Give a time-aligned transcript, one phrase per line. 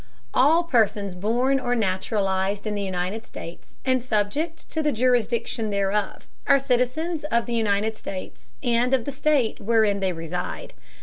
[0.33, 6.25] All persons born or naturalized in the United States, and subject to the jurisdiction thereof,
[6.47, 10.73] are citizens of the United States and of the State wherein they reside.